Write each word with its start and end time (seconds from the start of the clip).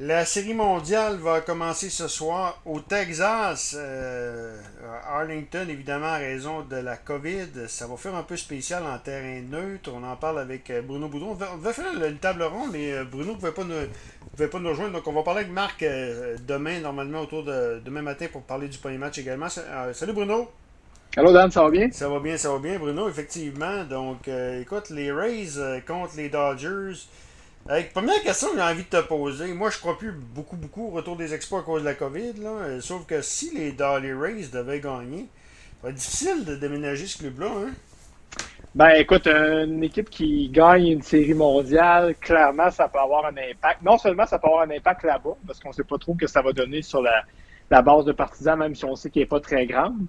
La 0.00 0.24
série 0.24 0.54
mondiale 0.54 1.18
va 1.18 1.40
commencer 1.40 1.88
ce 1.88 2.08
soir 2.08 2.60
au 2.66 2.80
Texas, 2.80 3.76
euh, 3.78 4.60
à 5.04 5.18
Arlington, 5.20 5.66
évidemment, 5.68 6.06
à 6.08 6.16
raison 6.16 6.62
de 6.62 6.74
la 6.74 6.96
COVID. 6.96 7.68
Ça 7.68 7.86
va 7.86 7.96
faire 7.96 8.16
un 8.16 8.24
peu 8.24 8.36
spécial 8.36 8.82
en 8.84 8.98
terrain 8.98 9.40
neutre. 9.42 9.92
On 9.94 10.02
en 10.02 10.16
parle 10.16 10.40
avec 10.40 10.68
euh, 10.70 10.82
Bruno 10.82 11.06
Boudon. 11.08 11.38
On 11.40 11.56
va, 11.56 11.72
faire 11.72 11.84
une 11.94 12.18
table 12.18 12.42
ronde, 12.42 12.70
mais 12.72 12.92
euh, 12.92 13.04
Bruno 13.04 13.34
ne 13.34 13.36
pouvait, 13.36 13.52
pas 13.52 13.62
nous- 13.62 13.86
pouvait 14.32 14.48
pas 14.48 14.58
nous 14.58 14.70
rejoindre. 14.70 14.94
Donc, 14.94 15.06
on 15.06 15.12
va 15.12 15.22
parler 15.22 15.42
avec 15.42 15.52
Marc 15.52 15.84
demain, 16.44 16.80
normalement, 16.80 17.20
autour 17.20 17.44
de 17.44 17.80
demain 17.84 18.02
matin, 18.02 18.26
pour 18.32 18.42
parler 18.42 18.66
du 18.66 18.78
premier 18.78 18.98
match 18.98 19.18
également. 19.18 19.46
Euh, 19.58 19.92
salut 19.92 20.12
Bruno! 20.12 20.50
Allô 21.16 21.32
Dan, 21.32 21.52
ça 21.52 21.62
va 21.62 21.70
bien? 21.70 21.88
Ça 21.92 22.08
va 22.08 22.18
bien, 22.18 22.36
ça 22.36 22.50
va 22.50 22.58
bien, 22.58 22.80
Bruno, 22.80 23.08
effectivement. 23.08 23.84
Donc, 23.84 24.26
euh, 24.26 24.60
écoute, 24.60 24.90
les 24.90 25.12
Rays 25.12 25.82
contre 25.86 26.16
les 26.16 26.30
Dodgers. 26.30 26.98
Première 27.94 28.22
question 28.22 28.48
que 28.50 28.56
j'ai 28.56 28.62
envie 28.62 28.82
de 28.84 28.88
te 28.88 29.00
poser. 29.00 29.52
Moi, 29.54 29.70
je 29.70 29.78
crois 29.78 29.96
plus 29.96 30.12
beaucoup, 30.12 30.56
beaucoup 30.56 30.88
au 30.88 30.90
retour 30.90 31.16
des 31.16 31.32
exploits 31.32 31.60
à 31.60 31.62
cause 31.62 31.80
de 31.80 31.86
la 31.86 31.94
COVID. 31.94 32.34
Là. 32.34 32.50
Euh, 32.50 32.80
Sauf 32.82 33.06
que 33.06 33.22
si 33.22 33.56
les, 33.56 33.72
Do- 33.72 33.98
les 33.98 34.12
Rays 34.12 34.48
devaient 34.52 34.80
gagner, 34.80 35.28
ça 35.80 35.84
va 35.84 35.88
être 35.90 35.94
difficile 35.96 36.44
de 36.44 36.56
déménager 36.56 37.06
ce 37.06 37.18
club-là. 37.18 37.46
Hein? 37.46 37.70
Ben 38.74 38.90
écoute, 38.96 39.26
une 39.28 39.82
équipe 39.82 40.10
qui 40.10 40.48
gagne 40.50 40.88
une 40.88 41.02
série 41.02 41.32
mondiale, 41.32 42.14
clairement, 42.20 42.70
ça 42.70 42.88
peut 42.88 42.98
avoir 42.98 43.24
un 43.26 43.36
impact. 43.36 43.80
Non 43.82 43.96
seulement 43.96 44.26
ça 44.26 44.38
peut 44.38 44.48
avoir 44.48 44.62
un 44.62 44.70
impact 44.70 45.04
là-bas, 45.04 45.36
parce 45.46 45.60
qu'on 45.60 45.72
sait 45.72 45.84
pas 45.84 45.96
trop 45.96 46.14
que 46.14 46.26
ça 46.26 46.42
va 46.42 46.52
donner 46.52 46.82
sur 46.82 47.00
la, 47.00 47.22
la 47.70 47.80
base 47.82 48.04
de 48.04 48.12
partisans, 48.12 48.58
même 48.58 48.74
si 48.74 48.84
on 48.84 48.96
sait 48.96 49.08
qu'elle 49.10 49.22
n'est 49.22 49.28
pas 49.28 49.40
très 49.40 49.64
grande. 49.66 50.04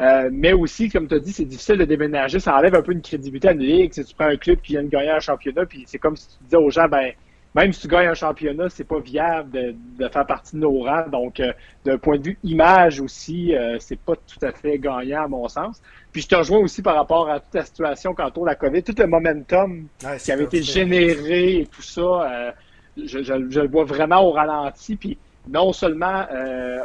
Euh, 0.00 0.30
mais 0.32 0.52
aussi, 0.54 0.88
comme 0.88 1.06
tu 1.08 1.14
as 1.14 1.18
dit, 1.18 1.32
c'est 1.32 1.44
difficile 1.44 1.76
de 1.76 1.84
déménager. 1.84 2.40
Ça 2.40 2.56
enlève 2.56 2.74
un 2.74 2.82
peu 2.82 2.92
une 2.92 3.02
crédibilité 3.02 3.48
à 3.48 3.52
une 3.52 3.60
ligue. 3.60 3.92
Si 3.92 4.04
tu 4.04 4.14
prends 4.14 4.26
un 4.28 4.36
club 4.36 4.58
qui 4.62 4.72
vient 4.72 4.82
de 4.82 4.88
gagner 4.88 5.10
un 5.10 5.20
championnat, 5.20 5.66
puis 5.66 5.84
c'est 5.86 5.98
comme 5.98 6.16
si 6.16 6.26
tu 6.28 6.44
disais 6.44 6.56
aux 6.56 6.70
gens, 6.70 6.88
ben, 6.88 7.12
même 7.54 7.72
si 7.72 7.82
tu 7.82 7.88
gagnes 7.88 8.06
un 8.08 8.14
championnat, 8.14 8.68
c'est 8.70 8.84
pas 8.84 8.98
viable 9.00 9.50
de, 9.50 9.74
de 9.98 10.08
faire 10.08 10.24
partie 10.24 10.54
de 10.56 10.60
nos 10.60 10.84
rangs. 10.84 11.08
Donc, 11.10 11.40
euh, 11.40 11.52
d'un 11.84 11.98
point 11.98 12.16
de 12.16 12.22
vue 12.24 12.38
image 12.44 13.00
aussi, 13.00 13.54
euh, 13.54 13.76
c'est 13.78 13.98
pas 13.98 14.14
tout 14.16 14.38
à 14.46 14.52
fait 14.52 14.78
gagnant 14.78 15.24
à 15.24 15.28
mon 15.28 15.48
sens. 15.48 15.82
Puis 16.12 16.22
je 16.22 16.28
te 16.28 16.34
rejoins 16.36 16.60
aussi 16.60 16.80
par 16.80 16.94
rapport 16.94 17.28
à 17.28 17.40
toute 17.40 17.54
la 17.54 17.64
situation 17.66 18.14
quand 18.14 18.38
on 18.38 18.44
la 18.44 18.54
COVID, 18.54 18.82
tout 18.82 18.94
le 18.96 19.06
momentum 19.06 19.86
Ouais, 20.04 20.16
qui 20.16 20.32
avait 20.32 20.44
été 20.44 20.62
généré 20.62 21.58
et 21.60 21.66
tout 21.66 21.82
ça, 21.82 22.54
je, 22.96 23.22
je- 23.22 23.50
je 23.50 23.60
le 23.60 23.68
vois 23.68 23.84
vraiment 23.84 24.22
au 24.24 24.30
ralenti. 24.30 24.96
Puis 24.96 25.18
non 25.48 25.72
seulement 25.72 26.24
euh, 26.32 26.80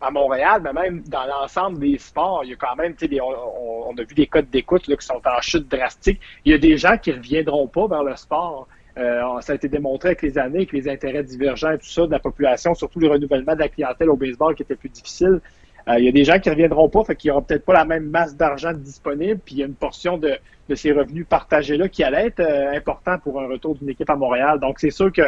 à 0.00 0.10
Montréal, 0.10 0.60
mais 0.64 0.72
même 0.72 1.02
dans 1.08 1.24
l'ensemble 1.26 1.78
des 1.78 1.98
sports, 1.98 2.42
il 2.44 2.50
y 2.50 2.52
a 2.52 2.56
quand 2.56 2.76
même, 2.76 2.94
des- 2.94 3.20
on, 3.20 3.88
on- 3.88 3.96
a 3.96 4.02
vu 4.02 4.14
des 4.14 4.26
codes 4.26 4.50
d'écoute 4.50 4.82
qui 4.82 5.06
sont 5.06 5.20
en 5.24 5.40
chute 5.40 5.68
drastique. 5.68 6.20
Il 6.44 6.52
y 6.52 6.54
a 6.54 6.58
des 6.58 6.76
gens 6.76 6.98
qui 6.98 7.12
reviendront 7.12 7.68
pas 7.68 7.86
vers 7.86 8.02
le 8.02 8.16
sport. 8.16 8.66
Euh, 8.98 9.40
ça 9.40 9.52
a 9.52 9.56
été 9.56 9.68
démontré 9.68 10.10
avec 10.10 10.22
les 10.22 10.38
années, 10.38 10.58
avec 10.58 10.72
les 10.72 10.88
intérêts 10.88 11.22
divergents 11.22 11.72
et 11.72 11.78
tout 11.78 11.86
ça 11.86 12.06
de 12.06 12.10
la 12.12 12.18
population, 12.18 12.74
surtout 12.74 12.98
le 13.00 13.08
renouvellement 13.08 13.54
de 13.54 13.60
la 13.60 13.68
clientèle 13.68 14.10
au 14.10 14.16
baseball 14.16 14.54
qui 14.54 14.62
était 14.62 14.76
plus 14.76 14.88
difficile. 14.88 15.40
Euh, 15.88 15.98
il 15.98 16.04
y 16.04 16.08
a 16.08 16.12
des 16.12 16.24
gens 16.24 16.38
qui 16.38 16.48
reviendront 16.50 16.88
pas, 16.88 17.04
fait 17.04 17.14
qu'il 17.14 17.28
y 17.28 17.30
aura 17.30 17.42
peut-être 17.42 17.64
pas 17.64 17.74
la 17.74 17.84
même 17.84 18.04
masse 18.08 18.34
d'argent 18.36 18.72
disponible, 18.72 19.38
puis 19.44 19.56
il 19.56 19.58
y 19.58 19.62
a 19.62 19.66
une 19.66 19.74
portion 19.74 20.16
de, 20.16 20.32
ces 20.74 20.92
revenus 20.92 21.26
partagés 21.28 21.76
là 21.76 21.88
qui 21.88 22.02
allait 22.02 22.28
être 22.28 22.40
euh, 22.40 22.72
important 22.74 23.18
pour 23.18 23.38
un 23.40 23.46
retour 23.48 23.74
d'une 23.74 23.90
équipe 23.90 24.08
à 24.08 24.16
Montréal. 24.16 24.58
Donc 24.60 24.78
c'est 24.80 24.90
sûr 24.90 25.12
que 25.12 25.22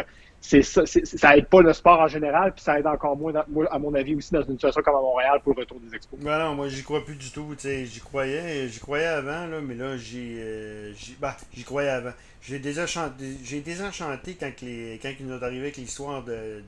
c'est 0.49 0.61
ça, 0.61 0.83
ça 0.85 1.35
aide 1.37 1.47
pas 1.47 1.61
le 1.61 1.73
sport 1.73 1.99
en 1.99 2.07
général, 2.07 2.53
puis 2.53 2.63
ça 2.63 2.79
aide 2.79 2.87
encore 2.87 3.17
moins, 3.17 3.31
dans- 3.33 3.43
moi, 3.49 3.67
à 3.71 3.77
mon 3.79 3.93
avis 3.93 4.15
aussi, 4.15 4.31
dans 4.33 4.41
une 4.43 4.53
situation 4.53 4.81
comme 4.81 4.95
à 4.95 5.01
Montréal 5.01 5.39
pour 5.43 5.53
le 5.53 5.61
retour 5.61 5.79
des 5.79 5.95
expos. 5.95 6.19
Ben 6.19 6.39
non, 6.39 6.55
moi 6.55 6.67
j'y 6.69 6.83
crois 6.83 7.03
plus 7.03 7.15
du 7.15 7.29
tout. 7.31 7.53
tu 7.55 7.63
sais, 7.67 7.85
J'y 7.85 7.99
croyais, 7.99 8.67
j'y 8.69 8.79
croyais 8.79 9.05
avant, 9.05 9.45
là, 9.47 9.59
mais 9.61 9.75
là 9.75 9.97
j'y, 9.97 10.35
euh, 10.39 10.93
bah, 11.19 11.35
croyais 11.65 11.89
avant. 11.89 12.13
J'ai 12.41 12.59
désenchanté, 12.59 13.25
j'ai 13.43 13.59
désenchanté 13.61 14.35
quand, 14.39 14.51
que 14.55 14.63
les, 14.65 14.99
quand 15.01 15.11
il 15.19 15.25
nous 15.27 15.37
est 15.37 15.43
arrivé 15.43 15.61
avec 15.63 15.77
l'histoire 15.77 16.23
de, 16.23 16.63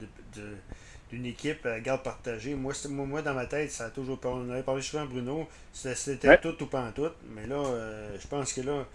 d'une 1.11 1.25
équipe 1.25 1.65
à 1.65 1.79
garde 1.79 2.03
partagée. 2.03 2.53
Moi, 2.55 2.73
moi, 2.89 3.05
moi, 3.05 3.21
dans 3.21 3.33
ma 3.33 3.45
tête, 3.45 3.71
ça 3.71 3.85
a 3.85 3.89
toujours. 3.89 4.19
On 4.25 4.49
avait 4.51 4.61
parlé 4.63 4.81
souvent 4.81 5.03
à 5.03 5.05
Bruno, 5.05 5.47
c'était, 5.73 5.95
c'était 5.95 6.27
Ouais. 6.29 6.39
tout 6.41 6.61
ou 6.61 6.65
pas 6.67 6.81
en 6.81 6.91
tout. 6.91 7.09
Mais 7.35 7.47
là, 7.47 7.55
euh, 7.55 8.15
je 8.21 8.27
pense 8.27 8.53
que 8.53 8.61
là, 8.61 8.85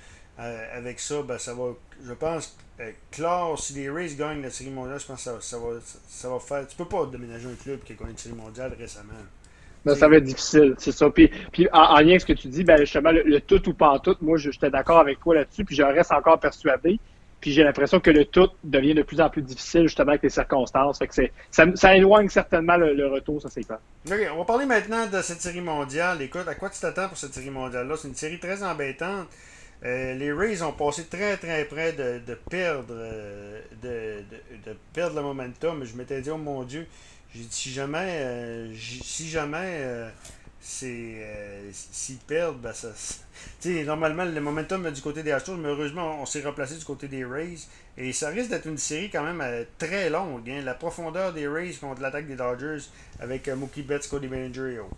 euh, 0.41 0.79
avec 0.79 1.01
ça, 1.01 1.23
ben, 1.23 1.39
ça 1.39 1.55
va. 1.55 1.75
Je 2.05 2.13
pense 2.13 2.57
euh, 2.81 2.91
clore, 3.13 3.59
si 3.59 3.73
les 3.75 3.89
Rays 3.91 4.15
gagnent 4.17 4.43
la 4.43 4.51
série 4.51 4.71
mondiale, 4.71 4.99
je 5.01 5.07
pense 5.07 5.19
que 5.25 5.31
ça, 5.31 5.41
ça 5.41 5.59
va, 5.59 5.67
ça 6.09 6.29
va 6.29 6.41
faire. 6.41 6.67
Tu 6.67 6.77
peux 6.77 6.87
pas 6.89 7.07
déménager 7.07 7.47
un 7.49 7.55
club 7.55 7.81
qui 7.85 7.93
a 7.93 7.97
gagné 7.97 8.11
une 8.13 8.19
série 8.19 8.35
mondiale 8.35 8.75
récemment. 8.79 9.13
Ben, 9.85 9.95
ça 9.95 10.09
va 10.09 10.17
être 10.17 10.25
difficile, 10.25 10.75
c'est 10.79 10.93
ça. 10.93 11.11
Puis, 11.11 11.31
puis 11.53 11.69
en, 11.73 11.79
en 11.79 11.99
lien 12.01 12.09
avec 12.09 12.23
ce 12.23 12.27
que 12.27 12.33
tu 12.33 12.49
dis, 12.49 12.65
ben 12.65 12.79
justement, 12.79 13.11
le, 13.13 13.23
le 13.23 13.41
tout 13.41 13.69
ou 13.69 13.75
pas 13.75 13.91
en 13.91 13.99
tout, 13.99 14.17
moi, 14.23 14.39
je- 14.39 14.51
j'étais 14.51 14.71
d'accord 14.71 14.99
avec 15.01 15.21
toi 15.21 15.35
là-dessus, 15.35 15.65
puis 15.65 15.77
je 15.77 15.83
reste 15.83 16.11
encore 16.13 16.41
persuadé. 16.41 16.99
Puis 17.41 17.53
j'ai 17.53 17.63
l'impression 17.63 18.01
que 18.01 18.11
le 18.11 18.25
tout 18.25 18.49
devient 18.65 18.95
de 18.95 19.03
plus 19.03 19.21
en 19.21 19.29
plus 19.29 19.43
difficile, 19.43 19.83
justement, 19.83 20.11
avec 20.11 20.23
les 20.23 20.31
circonstances. 20.31 20.99
Fait 20.99 21.07
que 21.07 21.15
c'est, 21.15 21.33
ça, 21.51 21.67
ça 21.75 21.95
éloigne 21.95 22.31
certainement 22.31 22.79
le, 22.79 22.95
le 22.95 23.07
retour, 23.09 23.43
ça 23.43 23.51
c'est 23.51 23.65
clair. 23.65 23.81
Ok, 24.11 24.19
on 24.33 24.39
va 24.39 24.45
parler 24.45 24.67
maintenant 24.67 25.07
de 25.07 25.21
cette 25.23 25.43
série 25.43 25.61
mondiale. 25.61 26.23
Écoute, 26.23 26.49
à 26.49 26.55
quoi 26.55 26.71
tu 26.71 26.81
t'attends 26.81 27.09
pour 27.09 27.19
cette 27.19 27.35
série 27.35 27.51
mondiale-là? 27.51 27.97
C'est 27.99 28.09
une 28.09 28.15
série 28.15 28.39
très 28.39 28.63
embêtante. 28.63 29.29
Euh, 29.85 30.15
les 30.15 30.33
Rays 30.33 30.63
ont 30.63 30.73
passé 30.73 31.05
très 31.05 31.37
très 31.37 31.65
près 31.67 31.93
de, 31.93 32.21
de 32.27 32.35
perdre 32.51 32.87
euh, 32.91 33.61
de, 33.83 34.23
de- 34.67 34.77
perdre 34.95 35.17
le 35.17 35.23
momentum. 35.23 35.85
Je 35.85 35.95
m'étais 35.97 36.21
dit, 36.23 36.31
oh 36.31 36.39
mon 36.39 36.63
Dieu, 36.65 36.87
j'ai 37.35 37.41
dit, 37.43 37.49
si 37.51 37.71
jamais, 37.71 38.21
euh, 38.23 38.73
si 38.75 39.29
jamais 39.29 39.59
euh, 39.83 40.09
c'est 40.61 41.71
s'ils 41.73 42.17
perdent, 42.19 42.61
ben 42.61 42.73
ça. 42.73 42.93
ça- 42.95 43.17
Tu 43.61 43.75
sais, 43.77 43.85
normalement, 43.85 44.25
le 44.25 44.41
momentum 44.41 44.91
du 44.91 45.03
côté 45.03 45.23
des 45.23 45.33
Astros, 45.33 45.57
mais 45.57 45.69
heureusement, 45.69 46.21
on, 46.23 46.27
s'est 46.27 46.41
replacé 46.43 46.77
du 46.77 46.85
côté 46.85 47.09
des 47.09 47.25
Rays. 47.25 47.57
Et 47.99 48.13
ça 48.13 48.29
risque 48.31 48.51
d'être 48.51 48.67
une 48.67 48.79
série 48.79 49.11
quand 49.11 49.23
même 49.23 49.67
très 49.79 50.09
longue. 50.11 50.49
hein. 50.51 50.63
La 50.65 50.75
profondeur 50.75 51.33
des 51.35 51.47
Rays 51.49 51.73
contre 51.81 52.01
l'attaque 52.01 52.27
des 52.27 52.37
Dodgers 52.37 52.79
avec 53.21 53.49
Mookie 53.49 53.83
Betts, 53.83 54.09
Cody 54.09 54.29
Bellinger 54.29 54.75
et 54.75 54.79
autres. 54.79 54.97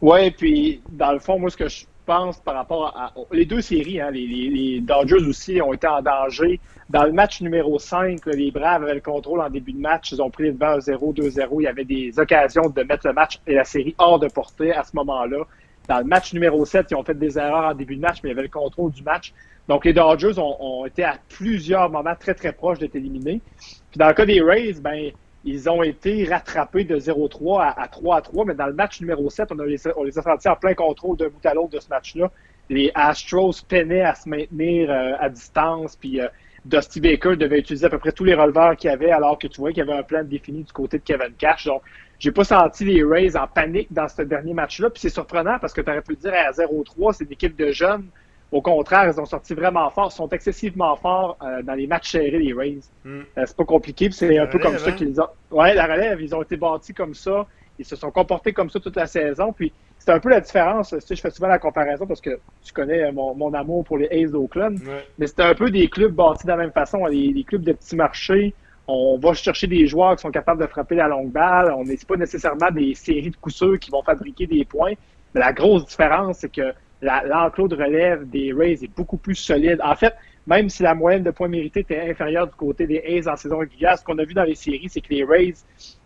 Ouais, 0.00 0.30
puis 0.30 0.82
dans 0.88 1.12
le 1.12 1.18
fond, 1.20 1.38
moi, 1.38 1.50
ce 1.50 1.56
que 1.56 1.68
je 1.68 1.84
pense 2.08 2.40
par 2.40 2.54
rapport 2.54 2.96
à, 2.96 3.12
les 3.32 3.44
deux 3.44 3.60
séries, 3.60 4.00
hein, 4.00 4.10
les, 4.10 4.80
Dodgers 4.80 5.26
aussi 5.28 5.60
ont 5.60 5.74
été 5.74 5.86
en 5.86 6.00
danger. 6.00 6.58
Dans 6.88 7.04
le 7.04 7.12
match 7.12 7.42
numéro 7.42 7.78
5, 7.78 8.24
là, 8.24 8.32
les 8.32 8.50
Braves 8.50 8.82
avaient 8.82 8.94
le 8.94 9.02
contrôle 9.02 9.40
en 9.40 9.50
début 9.50 9.74
de 9.74 9.80
match. 9.80 10.10
Ils 10.12 10.22
ont 10.22 10.30
pris 10.30 10.44
les 10.44 10.52
devants 10.52 10.78
1-0, 10.78 11.14
2-0. 11.14 11.48
Il 11.60 11.64
y 11.64 11.66
avait 11.66 11.84
des 11.84 12.18
occasions 12.18 12.70
de 12.70 12.82
mettre 12.82 13.06
le 13.06 13.12
match 13.12 13.38
et 13.46 13.54
la 13.54 13.64
série 13.64 13.94
hors 13.98 14.18
de 14.18 14.26
portée 14.28 14.72
à 14.72 14.84
ce 14.84 14.96
moment-là. 14.96 15.44
Dans 15.86 15.98
le 15.98 16.04
match 16.04 16.32
numéro 16.32 16.64
7, 16.64 16.86
ils 16.90 16.94
ont 16.94 17.04
fait 17.04 17.18
des 17.18 17.38
erreurs 17.38 17.72
en 17.72 17.74
début 17.74 17.96
de 17.96 18.00
match, 18.00 18.20
mais 18.22 18.30
il 18.30 18.32
y 18.32 18.36
avait 18.38 18.48
le 18.48 18.48
contrôle 18.48 18.90
du 18.92 19.02
match. 19.02 19.34
Donc, 19.68 19.84
les 19.84 19.92
Dodgers 19.92 20.38
ont, 20.38 20.56
ont 20.60 20.86
été 20.86 21.04
à 21.04 21.16
plusieurs 21.28 21.90
moments 21.90 22.16
très, 22.18 22.32
très 22.32 22.52
proches 22.52 22.78
d'être 22.78 22.96
éliminés. 22.96 23.42
Puis 23.90 23.98
dans 23.98 24.08
le 24.08 24.14
cas 24.14 24.24
des 24.24 24.40
Rays, 24.40 24.80
ben, 24.80 25.10
ils 25.48 25.68
ont 25.70 25.82
été 25.82 26.24
rattrapés 26.24 26.84
de 26.84 26.98
0-3 26.98 27.62
à, 27.62 27.68
à 27.80 27.86
3-3, 27.86 28.46
mais 28.46 28.54
dans 28.54 28.66
le 28.66 28.74
match 28.74 29.00
numéro 29.00 29.30
7, 29.30 29.50
on, 29.52 29.54
les, 29.62 30.18
a 30.18 30.22
sentis 30.22 30.48
en 30.48 30.56
plein 30.56 30.74
contrôle 30.74 31.16
d'un 31.16 31.28
bout 31.28 31.44
à 31.44 31.54
l'autre 31.54 31.70
de 31.70 31.80
ce 31.80 31.88
match-là. 31.88 32.30
Les 32.68 32.90
Astros 32.94 33.62
peinaient 33.66 34.02
à 34.02 34.14
se 34.14 34.28
maintenir 34.28 34.90
euh, 34.90 35.12
à 35.18 35.30
distance, 35.30 35.96
puis 35.96 36.20
euh, 36.20 36.28
Dusty 36.66 37.00
Baker 37.00 37.36
devait 37.36 37.60
utiliser 37.60 37.86
à 37.86 37.90
peu 37.90 37.98
près 37.98 38.12
tous 38.12 38.24
les 38.24 38.34
releveurs 38.34 38.76
qu'il 38.76 38.90
avait, 38.90 39.10
alors 39.10 39.38
que 39.38 39.46
tu 39.46 39.60
vois 39.60 39.70
qu'il 39.70 39.78
y 39.78 39.88
avait 39.88 39.98
un 39.98 40.02
plan 40.02 40.22
défini 40.22 40.64
du 40.64 40.72
côté 40.72 40.98
de 40.98 41.02
Kevin 41.02 41.32
Cash. 41.38 41.64
Donc, 41.64 41.82
j'ai 42.18 42.32
pas 42.32 42.44
senti 42.44 42.84
les 42.84 43.02
Rays 43.02 43.36
en 43.36 43.46
panique 43.46 43.92
dans 43.92 44.08
ce 44.08 44.22
dernier 44.22 44.52
match-là. 44.52 44.90
Puis 44.90 45.00
c'est 45.00 45.08
surprenant 45.08 45.58
parce 45.60 45.72
que 45.72 45.80
tu 45.80 45.90
aurais 45.90 46.02
pu 46.02 46.16
dire 46.16 46.34
à 46.34 46.50
0-3, 46.50 47.14
c'est 47.14 47.24
une 47.24 47.32
équipe 47.32 47.56
de 47.56 47.70
jeunes. 47.70 48.08
Au 48.50 48.62
contraire, 48.62 49.12
ils 49.12 49.20
ont 49.20 49.26
sorti 49.26 49.52
vraiment 49.52 49.90
fort, 49.90 50.10
sont 50.10 50.28
excessivement 50.30 50.96
forts 50.96 51.36
euh, 51.42 51.62
dans 51.62 51.74
les 51.74 51.86
matchs 51.86 52.12
serrés, 52.12 52.38
les 52.38 52.54
Rays. 52.54 52.78
Hmm. 53.04 53.20
Euh, 53.36 53.44
c'est 53.46 53.56
pas 53.56 53.64
compliqué, 53.64 54.10
c'est 54.10 54.38
un 54.38 54.46
peu 54.46 54.58
comme 54.58 54.78
ça 54.78 54.88
hein? 54.88 54.92
qu'ils 54.92 55.20
ont. 55.20 55.28
Ouais, 55.50 55.74
la 55.74 55.84
relève, 55.84 56.20
ils 56.20 56.34
ont 56.34 56.42
été 56.42 56.56
bâtis 56.56 56.94
comme 56.94 57.14
ça. 57.14 57.46
Ils 57.78 57.84
se 57.84 57.94
sont 57.94 58.10
comportés 58.10 58.52
comme 58.52 58.70
ça 58.70 58.80
toute 58.80 58.96
la 58.96 59.06
saison. 59.06 59.52
Puis 59.52 59.70
c'est 59.98 60.10
un 60.10 60.18
peu 60.18 60.30
la 60.30 60.40
différence. 60.40 60.90
Tu 60.90 61.00
sais, 61.00 61.14
je 61.14 61.20
fais 61.20 61.30
souvent 61.30 61.48
la 61.48 61.58
comparaison 61.58 62.06
parce 62.06 62.22
que 62.22 62.40
tu 62.62 62.72
connais 62.72 63.12
mon, 63.12 63.34
mon 63.34 63.52
amour 63.52 63.84
pour 63.84 63.98
les 63.98 64.08
A's 64.08 64.30
d'Oakland. 64.30 64.78
Ouais. 64.78 65.06
Mais 65.18 65.26
c'est 65.26 65.40
un 65.40 65.54
peu 65.54 65.70
des 65.70 65.88
clubs 65.88 66.12
bâtis 66.12 66.44
de 66.44 66.50
la 66.50 66.56
même 66.56 66.72
façon. 66.72 67.04
Les, 67.04 67.32
les 67.32 67.44
clubs 67.44 67.62
de 67.62 67.72
petits 67.72 67.96
marchés, 67.96 68.54
on 68.86 69.18
va 69.18 69.34
chercher 69.34 69.66
des 69.66 69.86
joueurs 69.86 70.16
qui 70.16 70.22
sont 70.22 70.30
capables 70.30 70.62
de 70.62 70.66
frapper 70.66 70.94
la 70.94 71.08
longue 71.08 71.30
balle. 71.30 71.70
On 71.76 71.84
n'est 71.84 71.98
pas 71.98 72.16
nécessairement 72.16 72.70
des 72.70 72.94
séries 72.94 73.30
de 73.30 73.36
coups 73.36 73.56
sûrs 73.56 73.78
qui 73.78 73.90
vont 73.90 74.02
fabriquer 74.02 74.46
des 74.46 74.64
points. 74.64 74.94
Mais 75.34 75.40
la 75.40 75.52
grosse 75.52 75.84
différence, 75.84 76.38
c'est 76.38 76.50
que 76.50 76.72
l'enclos 77.02 77.68
de 77.68 77.76
relève 77.76 78.28
des 78.28 78.52
Rays 78.52 78.78
est 78.82 78.94
beaucoup 78.96 79.16
plus 79.18 79.34
solide. 79.34 79.80
En 79.82 79.94
fait, 79.94 80.14
même 80.46 80.68
si 80.68 80.82
la 80.82 80.94
moyenne 80.94 81.22
de 81.22 81.30
points 81.30 81.48
mérités 81.48 81.80
était 81.80 82.00
inférieure 82.10 82.46
du 82.46 82.54
côté 82.54 82.86
des 82.86 83.02
A's 83.18 83.26
en 83.26 83.36
saison 83.36 83.58
régulière, 83.58 83.98
ce 83.98 84.04
qu'on 84.04 84.18
a 84.18 84.24
vu 84.24 84.34
dans 84.34 84.44
les 84.44 84.54
séries, 84.54 84.88
c'est 84.88 85.00
que 85.00 85.10
les 85.12 85.24
Rays, 85.24 85.54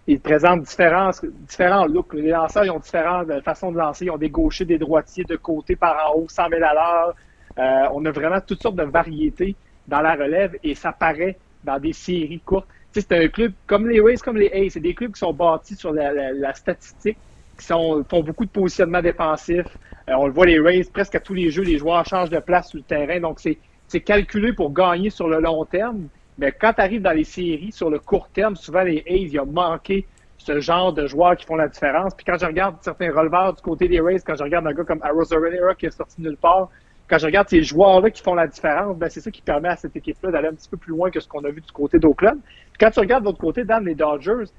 ils 0.06 0.20
présentent 0.20 0.62
différents, 0.62 1.10
différents 1.48 1.86
looks. 1.86 2.12
Les 2.14 2.30
lanceurs, 2.30 2.64
ils 2.64 2.70
ont 2.70 2.78
différentes 2.80 3.30
façons 3.44 3.70
de 3.72 3.78
lancer. 3.78 4.06
Ils 4.06 4.10
ont 4.10 4.18
des 4.18 4.30
gauchers, 4.30 4.64
des 4.64 4.78
droitiers, 4.78 5.24
de 5.24 5.36
côté, 5.36 5.76
par 5.76 6.10
en 6.10 6.18
haut, 6.18 6.26
100 6.28 6.48
000 6.48 6.62
à 6.64 6.74
l'heure. 6.74 7.14
Euh, 7.58 7.88
on 7.92 8.04
a 8.04 8.10
vraiment 8.10 8.40
toutes 8.40 8.62
sortes 8.62 8.76
de 8.76 8.82
variétés 8.82 9.54
dans 9.86 10.00
la 10.00 10.14
relève 10.14 10.56
et 10.62 10.74
ça 10.74 10.92
paraît 10.92 11.38
dans 11.62 11.78
des 11.78 11.92
séries 11.92 12.40
courtes. 12.44 12.66
Tu 12.92 13.00
sais, 13.00 13.06
c'est 13.08 13.24
un 13.24 13.28
club 13.28 13.52
comme 13.66 13.88
les 13.88 14.00
Rays, 14.00 14.16
comme 14.16 14.36
les 14.38 14.50
A's. 14.52 14.72
C'est 14.72 14.80
des 14.80 14.94
clubs 14.94 15.12
qui 15.12 15.18
sont 15.20 15.32
bâtis 15.32 15.76
sur 15.76 15.92
la, 15.92 16.12
la- 16.12 16.32
la 16.32 16.54
statistique, 16.54 17.18
qui 17.62 17.68
sont, 17.68 18.04
font 18.10 18.22
beaucoup 18.22 18.44
de 18.44 18.50
positionnement 18.50 19.00
défensif. 19.00 19.64
Euh, 20.08 20.14
on 20.18 20.26
le 20.26 20.32
voit, 20.32 20.46
les 20.46 20.58
Rays, 20.58 20.84
presque 20.92 21.14
à 21.14 21.20
tous 21.20 21.34
les 21.34 21.50
jeux, 21.50 21.62
les 21.62 21.78
joueurs 21.78 22.04
changent 22.04 22.30
de 22.30 22.40
place 22.40 22.70
sur 22.70 22.78
le 22.78 22.84
terrain. 22.84 23.20
Donc, 23.20 23.40
c'est 23.40 24.00
calculé 24.00 24.52
pour 24.52 24.72
gagner 24.72 25.10
sur 25.10 25.28
le 25.28 25.40
long 25.40 25.64
terme. 25.64 26.08
Mais 26.38 26.50
quand 26.50 26.72
tu 26.72 26.80
arrives 26.80 27.02
dans 27.02 27.12
les 27.12 27.24
séries, 27.24 27.70
sur 27.72 27.88
le 27.88 27.98
court 27.98 28.28
terme, 28.32 28.56
souvent 28.56 28.82
les 28.82 29.04
A's, 29.06 29.32
il 29.32 29.38
a 29.38 29.44
manqué 29.44 30.06
ce 30.38 30.58
genre 30.58 30.92
de 30.92 31.06
joueurs 31.06 31.36
qui 31.36 31.46
font 31.46 31.56
la 31.56 31.68
différence. 31.68 32.14
Puis 32.14 32.24
quand 32.24 32.36
je 32.38 32.46
regarde 32.46 32.76
certains 32.80 33.12
releveurs 33.12 33.54
du 33.54 33.62
côté 33.62 33.86
des 33.86 34.00
Rays, 34.00 34.18
quand 34.26 34.34
je 34.34 34.42
regarde 34.42 34.66
un 34.66 34.72
gars 34.72 34.82
comme 34.82 35.02
Renera 35.02 35.74
qui 35.76 35.86
est 35.86 35.90
sorti 35.90 36.20
nulle 36.20 36.36
part, 36.36 36.68
quand 37.08 37.18
je 37.18 37.26
regarde 37.26 37.48
ces 37.48 37.62
joueurs-là 37.62 38.10
qui 38.10 38.22
font 38.22 38.34
la 38.34 38.46
différence, 38.46 38.96
ben 38.96 39.08
c'est 39.08 39.20
ça 39.20 39.30
qui 39.30 39.42
permet 39.42 39.68
à 39.68 39.76
cette 39.76 39.94
équipe-là 39.94 40.32
d'aller 40.32 40.48
un 40.48 40.54
petit 40.54 40.68
peu 40.68 40.78
plus 40.78 40.90
loin 40.90 41.10
que 41.10 41.20
ce 41.20 41.28
qu'on 41.28 41.44
a 41.44 41.50
vu 41.50 41.60
du 41.60 41.70
côté 41.70 41.98
d'Oakland. 41.98 42.38
Quand 42.80 42.90
tu 42.90 43.00
regardes 43.00 43.22
de 43.22 43.28
l'autre 43.28 43.38
côté, 43.40 43.64
dans 43.64 43.84
les 43.84 43.94
Dodgers, 43.94 44.50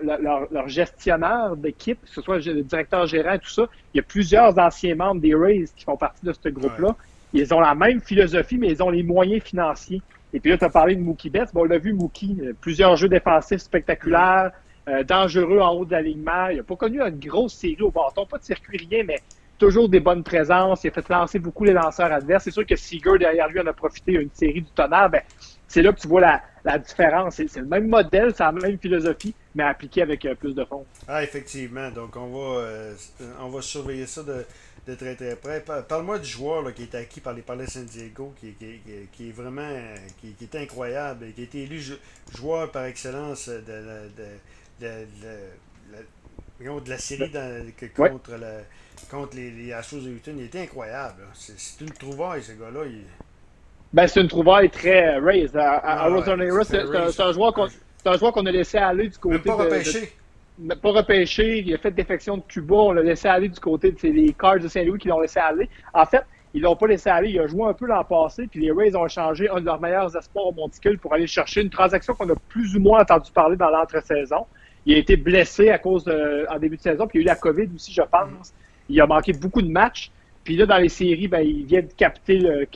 leur, 0.00 0.68
gestionnaire 0.68 1.56
d'équipe, 1.56 2.00
que 2.02 2.10
ce 2.10 2.20
soit 2.20 2.38
le 2.38 2.62
directeur 2.62 3.06
gérant, 3.06 3.38
tout 3.38 3.50
ça, 3.50 3.66
il 3.92 3.98
y 3.98 4.00
a 4.00 4.02
plusieurs 4.02 4.58
anciens 4.58 4.94
membres 4.94 5.20
des 5.20 5.34
Rays 5.34 5.66
qui 5.74 5.84
font 5.84 5.96
partie 5.96 6.24
de 6.24 6.32
ce 6.32 6.48
groupe-là. 6.48 6.96
Ils 7.32 7.52
ont 7.52 7.60
la 7.60 7.74
même 7.74 8.00
philosophie, 8.00 8.58
mais 8.58 8.68
ils 8.68 8.82
ont 8.82 8.90
les 8.90 9.02
moyens 9.02 9.42
financiers. 9.42 10.02
Et 10.32 10.40
puis 10.40 10.50
là, 10.50 10.58
tu 10.58 10.64
as 10.64 10.70
parlé 10.70 10.96
de 10.96 11.00
Mookie 11.00 11.30
Betts. 11.30 11.52
Bon, 11.52 11.62
on 11.62 11.64
l'a 11.64 11.78
vu, 11.78 11.92
Mookie, 11.92 12.38
euh, 12.42 12.52
plusieurs 12.60 12.96
jeux 12.96 13.08
défensifs 13.08 13.62
spectaculaires, 13.62 14.52
euh, 14.88 15.02
dangereux 15.02 15.60
en 15.60 15.70
haut 15.72 15.84
de 15.84 15.92
l'alignement. 15.92 16.48
Il 16.48 16.58
n'a 16.58 16.62
pas 16.62 16.76
connu 16.76 17.00
une 17.00 17.18
grosse 17.18 17.54
série 17.54 17.82
au 17.82 17.90
bâton, 17.90 18.26
pas 18.26 18.38
de 18.38 18.44
circuit, 18.44 18.76
rien, 18.76 19.04
mais 19.04 19.18
toujours 19.58 19.88
des 19.88 20.00
bonnes 20.00 20.22
présences. 20.22 20.84
Il 20.84 20.88
a 20.88 20.90
fait 20.90 21.08
lancer 21.08 21.38
beaucoup 21.38 21.64
les 21.64 21.72
lanceurs 21.72 22.12
adverses. 22.12 22.44
C'est 22.44 22.50
sûr 22.50 22.66
que 22.66 22.76
Seager, 22.76 23.18
derrière 23.18 23.48
lui, 23.48 23.60
en 23.60 23.66
a 23.66 23.72
profité 23.72 24.12
une 24.12 24.30
série 24.32 24.62
du 24.62 24.70
tonnerre. 24.70 25.10
Ben, 25.10 25.22
c'est 25.68 25.82
là 25.82 25.92
que 25.92 26.00
tu 26.00 26.08
vois 26.08 26.40
la, 26.64 26.78
différence. 26.78 27.36
C'est 27.36 27.56
le 27.56 27.66
même 27.66 27.88
modèle, 27.88 28.32
c'est 28.34 28.44
la 28.44 28.52
même 28.52 28.78
philosophie, 28.78 29.34
mais 29.56 29.64
appliqué 29.64 30.02
avec 30.02 30.24
euh, 30.26 30.34
plus 30.34 30.54
de 30.54 30.64
fonds. 30.64 30.84
Ah, 31.08 31.24
effectivement. 31.24 31.90
Donc, 31.90 32.14
on 32.16 32.26
va, 32.26 32.60
euh, 32.60 32.94
on 33.40 33.48
va 33.48 33.62
surveiller 33.62 34.06
ça 34.06 34.22
de, 34.22 34.44
très 34.94 35.16
très 35.16 35.34
près. 35.34 35.64
Parle-moi 35.88 36.18
du 36.18 36.28
joueur 36.28 36.72
qui 36.74 36.82
est 36.82 36.94
acquis 36.94 37.20
par 37.20 37.32
les 37.32 37.42
Palais 37.42 37.64
de 37.64 37.70
San 37.70 37.84
Diego, 37.84 38.34
qui, 38.38 38.52
qui, 38.52 39.28
est 39.28 39.32
vraiment 39.32 39.68
qui, 40.20 40.36
est 40.40 40.54
incroyable, 40.54 41.32
qui 41.34 41.40
a 41.40 41.44
été 41.44 41.62
élu 41.62 41.80
joueur 42.32 42.70
par 42.70 42.84
excellence 42.84 43.48
de, 43.48 43.62
de, 44.80 45.06
de 46.60 46.90
la 46.90 46.98
série 46.98 47.32
contre, 47.96 48.38
contre 49.10 49.36
les, 49.36 49.50
les 49.50 49.72
Astros 49.72 50.00
de 50.00 50.10
Houston. 50.10 50.34
Il 50.36 50.44
était 50.44 50.60
incroyable. 50.60 51.22
C'est 51.32 51.80
une 51.80 51.90
trouvaille, 51.92 52.42
ce 52.42 52.52
gars-là. 52.52 52.82
Ben, 53.92 54.06
c'est 54.06 54.20
une 54.20 54.28
trouvaille 54.28 54.68
très 54.68 55.16
raise. 55.18 55.56
À, 55.56 55.76
à, 56.04 56.10
c'est 56.64 57.20
un, 57.20 57.32
joueur 57.32 57.54
qu'on 57.54 57.66
a 58.12 58.50
laissé 58.52 58.78
aller 58.78 59.08
du 59.08 59.18
côté. 59.18 59.38
pas 59.38 59.54
repêché. 59.54 60.12
pas 60.82 60.90
repêché. 60.90 61.58
Il 61.60 61.74
a 61.74 61.78
fait 61.78 61.90
défection 61.90 62.36
de 62.38 62.42
Cuba. 62.42 62.74
On 62.76 62.92
l'a 62.92 63.02
laissé 63.02 63.28
aller 63.28 63.48
du 63.48 63.60
côté 63.60 63.92
de 63.92 64.08
les 64.08 64.32
Cards 64.32 64.60
de 64.60 64.68
Saint-Louis 64.68 64.98
qui 64.98 65.08
l'ont 65.08 65.20
laissé 65.20 65.38
aller. 65.40 65.68
En 65.92 66.04
fait, 66.04 66.22
ils 66.54 66.62
l'ont 66.62 66.76
pas 66.76 66.86
laissé 66.86 67.10
aller. 67.10 67.30
Il 67.30 67.40
a 67.40 67.46
joué 67.46 67.64
un 67.68 67.74
peu 67.74 67.86
l'an 67.86 68.04
passé. 68.04 68.46
Puis 68.46 68.60
les 68.60 68.72
Rays 68.72 68.96
ont 68.96 69.08
changé 69.08 69.48
un 69.48 69.60
de 69.60 69.66
leurs 69.66 69.80
meilleurs 69.80 70.16
espoirs 70.16 70.46
au 70.46 70.52
monticule 70.52 70.98
pour 70.98 71.12
aller 71.12 71.26
chercher 71.26 71.62
une 71.62 71.70
transaction 71.70 72.14
qu'on 72.14 72.28
a 72.30 72.36
plus 72.48 72.76
ou 72.76 72.80
moins 72.80 73.00
entendu 73.00 73.30
parler 73.30 73.56
dans 73.56 73.70
l'entre-saison. 73.70 74.46
Il 74.86 74.94
a 74.94 74.98
été 74.98 75.16
blessé 75.16 75.70
à 75.70 75.78
cause 75.78 76.04
de, 76.04 76.46
en 76.48 76.58
début 76.58 76.76
de 76.76 76.82
saison. 76.82 77.06
Puis 77.06 77.18
il 77.18 77.22
y 77.22 77.28
a 77.28 77.32
eu 77.32 77.34
la 77.34 77.36
COVID 77.36 77.68
aussi, 77.74 77.92
je 77.92 78.02
pense. 78.02 78.54
Il 78.88 79.00
a 79.00 79.06
manqué 79.06 79.32
beaucoup 79.32 79.62
de 79.62 79.70
matchs. 79.70 80.10
Puis 80.46 80.54
là, 80.54 80.64
dans 80.64 80.78
les 80.78 80.88
séries, 80.88 81.26
ben, 81.26 81.40
il 81.40 81.66
vient 81.66 81.82
de 81.82 81.92
capter 81.96 82.38
le, 82.38 82.68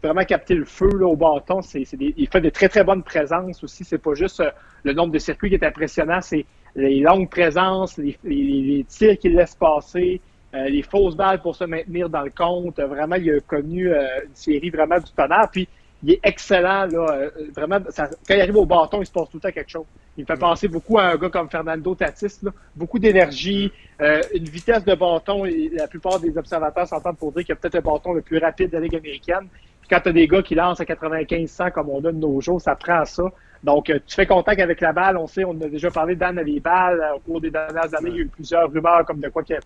vraiment 0.00 0.22
capter 0.22 0.54
le 0.54 0.64
feu 0.64 0.88
là, 1.00 1.08
au 1.08 1.16
bâton. 1.16 1.60
C'est, 1.60 1.82
il 2.00 2.28
fait 2.28 2.40
de 2.40 2.48
très, 2.48 2.68
très 2.68 2.84
bonnes 2.84 3.02
présences 3.02 3.64
aussi. 3.64 3.82
C'est 3.82 3.98
pas 3.98 4.14
juste 4.14 4.38
euh, 4.38 4.52
le 4.84 4.92
nombre 4.92 5.12
de 5.12 5.18
circuits 5.18 5.48
qui 5.48 5.56
est 5.56 5.64
impressionnant, 5.64 6.20
c'est 6.20 6.46
les 6.76 7.00
longues 7.00 7.28
présences, 7.28 7.98
les, 7.98 8.86
tirs 8.88 9.18
qu'il 9.18 9.34
laisse 9.34 9.56
passer, 9.56 10.20
euh, 10.54 10.68
les 10.68 10.82
fausses 10.82 11.16
balles 11.16 11.42
pour 11.42 11.56
se 11.56 11.64
maintenir 11.64 12.08
dans 12.08 12.22
le 12.22 12.30
compte. 12.30 12.78
Vraiment, 12.78 13.16
il 13.16 13.32
a 13.32 13.40
connu 13.40 13.92
euh, 13.92 14.06
une 14.24 14.34
série 14.36 14.70
vraiment 14.70 15.00
du 15.00 15.10
tonnerre. 15.10 15.48
Puis 15.50 15.66
il 16.04 16.12
est 16.12 16.20
excellent. 16.22 16.86
Là, 16.86 17.30
vraiment, 17.52 17.78
quand 17.80 18.34
il 18.34 18.40
arrive 18.40 18.56
au 18.56 18.66
bâton, 18.66 19.02
il 19.02 19.06
se 19.06 19.12
passe 19.12 19.28
tout 19.28 19.38
le 19.38 19.40
temps 19.40 19.50
quelque 19.50 19.70
chose. 19.70 19.86
Il 20.16 20.22
me 20.22 20.26
fait 20.26 20.38
penser 20.38 20.68
beaucoup 20.68 20.98
à 20.98 21.04
un 21.04 21.16
gars 21.16 21.30
comme 21.30 21.48
Fernando 21.48 21.94
Tatis. 21.94 22.38
Là. 22.42 22.50
Beaucoup 22.76 22.98
d'énergie, 22.98 23.72
euh, 24.00 24.20
une 24.34 24.44
vitesse 24.44 24.84
de 24.84 24.94
bâton. 24.94 25.46
Et 25.46 25.70
la 25.72 25.88
plupart 25.88 26.20
des 26.20 26.36
observateurs 26.36 26.86
s'entendent 26.86 27.16
pour 27.16 27.32
dire 27.32 27.42
qu'il 27.42 27.50
y 27.50 27.52
a 27.52 27.56
peut-être 27.56 27.76
le 27.76 27.80
bâton 27.80 28.12
le 28.12 28.20
plus 28.20 28.38
rapide 28.38 28.70
de 28.70 28.76
la 28.76 28.82
Ligue 28.82 28.96
américaine. 28.96 29.48
Puis 29.80 29.88
quand 29.88 30.00
tu 30.00 30.10
as 30.10 30.12
des 30.12 30.28
gars 30.28 30.42
qui 30.42 30.54
lancent 30.54 30.80
à 30.80 30.84
95-100 30.84 31.72
comme 31.72 31.88
on 31.88 31.98
a 32.04 32.12
de 32.12 32.18
nos 32.18 32.40
jours, 32.40 32.60
ça 32.60 32.76
prend 32.76 33.04
ça. 33.06 33.24
Donc, 33.64 33.88
euh, 33.88 33.98
tu 34.06 34.14
fais 34.14 34.26
contact 34.26 34.60
avec 34.60 34.80
la 34.80 34.92
balle. 34.92 35.16
On 35.16 35.26
sait, 35.26 35.44
on 35.44 35.58
a 35.60 35.68
déjà 35.68 35.90
parlé 35.90 36.14
d'Anne 36.14 36.40
les 36.40 36.60
balles. 36.60 37.00
Euh, 37.00 37.16
au 37.16 37.20
cours 37.20 37.40
des 37.40 37.50
dernières 37.50 37.94
années, 37.94 38.10
il 38.10 38.16
y 38.16 38.18
a 38.18 38.22
eu 38.22 38.28
plusieurs 38.28 38.70
rumeurs 38.70 39.06
comme 39.06 39.20
de 39.20 39.28
quoi 39.28 39.42
qu'il 39.42 39.58